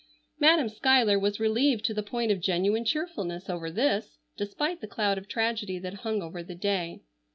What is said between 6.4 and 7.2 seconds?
the day.